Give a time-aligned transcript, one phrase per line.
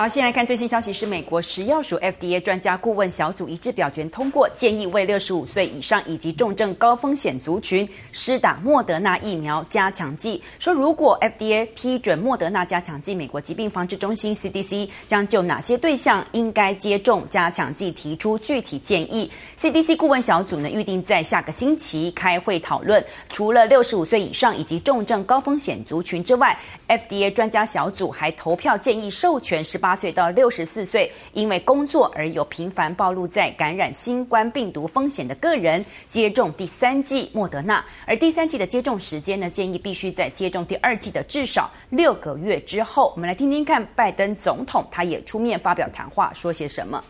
[0.00, 10.42] 好，先来看最新消息，是美国食药署 FDA 专家顾问小组一致表决通过，建议为六十五岁以上以及重症高风险族群施打莫德纳疫苗加强剂。
[10.58, 19.30] 说如果 FDA 批准莫德纳加强剂，美国疾病防治中心 CDC 将就哪些对象应该接种加强剂提出具体建议。
[19.58, 23.04] CDC 顾问小组呢，预定在下个星期开会讨论。
[23.28, 26.58] 除了六十五岁以上以及重症高风险族群之外
[26.88, 29.89] ，FDA 专家小组还投票建议授权十八。
[29.90, 43.12] 八岁到六十四岁，因为工作而有频繁暴露在感染新冠病毒风险的个人接种第三剂莫德纳，而第三剂的接种时间呢，建议必须在接种第二剂的至少六个月之后。
[43.16, 47.02] 我们来听听看，拜登总统他也出面发表谈话，说些什么。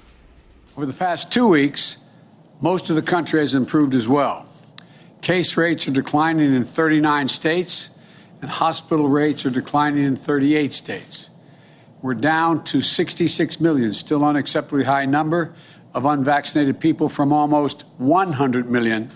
[0.74, 1.96] Over the past two weeks,
[2.62, 4.44] most of the country has improved as well.
[5.20, 7.88] Case rates are declining in 39 states,
[8.40, 11.26] and hospital rates are declining in 38 states.
[12.01, 15.49] We're down to 66 million, still unacceptably high number
[15.93, 19.09] of unvaccinated people from almost 100 million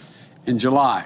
[0.45, 1.03] in July.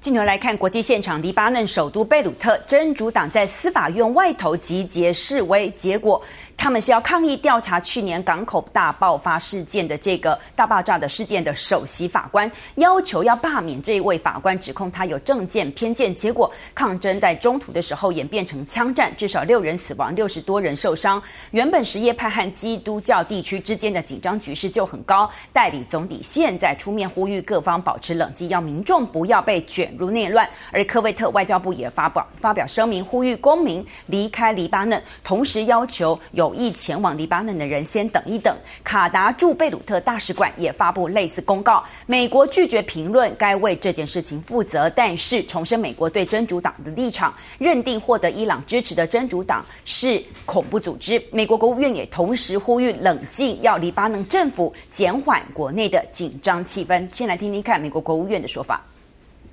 [0.00, 6.20] 镜头来看国际现场，黎巴嫩首都贝鲁特，真主党在司法院外头集结示威，结果。
[6.67, 16.13] 他们是要抗议调查去年港口大爆发事件的这个大爆炸的事件的首席法官，要求要罢免这一位法官，指控他有政见偏见。
[16.13, 21.23] 结果抗争在中途的时候演变成枪战，至少六人死亡，六十多人受伤。
[21.51, 25.29] 原本什叶派和基督教地区之间的紧张局势就很高。
[25.53, 30.45] 代理总理现在出面呼吁各方保持冷静，要民众不要被卷入内乱。
[30.73, 36.56] 而科威特外交部也发表发表声明，呼吁公民离开黎巴嫩，同时要求有。
[36.57, 38.55] 意前往黎巴嫩的人先等一等。
[38.83, 41.83] 卡达驻贝鲁特大使馆也发布类似公告。
[42.05, 51.23] 美国拒绝评论，该为这件事情负责，但是重申美国对真主党的立场，认定获得伊朗支持的真主党是恐怖组织。
[51.31, 57.07] 美国国务院也同时呼吁冷静，要黎巴嫩政府减缓国内的紧张气氛。
[57.13, 58.83] 先来听听看美国国务院的说法。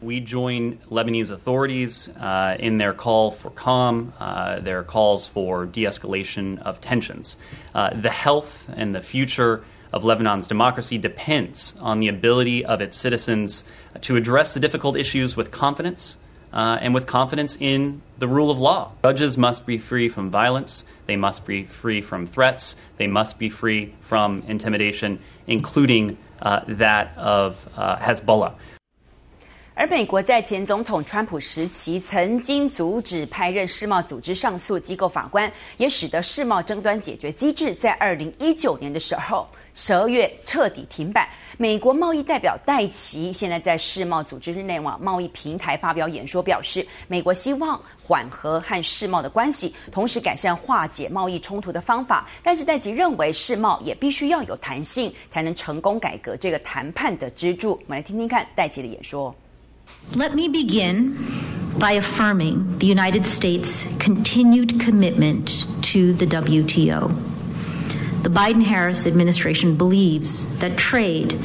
[0.03, 5.85] We join Lebanese authorities uh, in their call for calm, uh, their calls for de
[5.85, 7.39] escalation of tensions.
[7.75, 12.97] Uh, the health and the future of Lebanon's democracy depends on the ability of its
[12.97, 13.65] citizens
[14.01, 16.17] to address the difficult issues with confidence
[16.53, 18.93] uh, and with confidence in the rule of law.
[19.05, 23.49] Judges must be free from violence, they must be free from threats, they must be
[23.49, 28.55] free from intimidation, including uh, that of uh, Hezbollah.
[29.77, 41.29] 而美国在前总统川普时期曾经阻止派任世贸组织上诉机构法官，也使得世贸争端解决机制在二零一九年的时候十二月彻底停摆。
[41.59, 52.29] 美国贸易代表戴琪现在在世贸组织日内瓦贸易平台发表演说，表示美国希望缓和和世贸的关系，同时改善化解贸易冲突的方法。
[52.45, 57.73] 但是戴琪认为世贸也必须要有弹性，才能成功改革这个谈判的支柱。
[57.73, 59.35] 我们来听听看戴琪的演说。
[60.15, 61.17] Let me begin
[61.79, 68.23] by affirming the United States' continued commitment to the WTO.
[68.23, 71.39] The Biden Harris administration believes that trade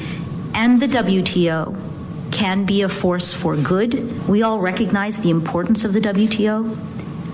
[0.54, 1.76] and the WTO
[2.32, 4.28] can be a force for good.
[4.28, 6.78] We all recognize the importance of the WTO,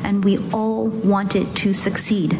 [0.04, 2.38] and we all want it to succeed.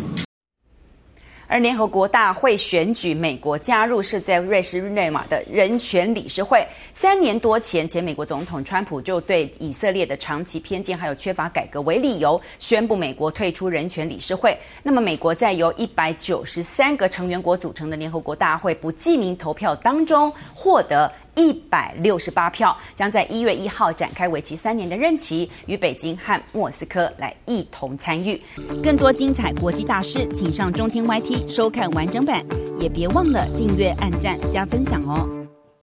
[1.48, 6.66] 而联合国大会选举，美国加入是在瑞士日内瓦的人权理事会。
[6.92, 14.58] 三年多前，前美国总统川普就对以色列的长期偏见还有缺乏改革为理由，宣布美国退出人权理事会。
[14.82, 28.42] 那么，美国在由一百九十三个成员国组成的联合国大会不记名投票当中获得一百六十八票，将在一月一号展开为期三年的任期，与北京和莫斯科来一同参与。
[28.84, 32.44] 更多精彩国际大师，请上中天 YT 收看完整版，
[32.80, 35.45] 也别忘了订阅、按赞、加分享哦。